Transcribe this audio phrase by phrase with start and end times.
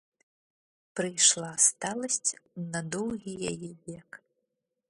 [0.99, 2.31] Прыйшла сталасць
[2.73, 4.09] на доўгі яе век.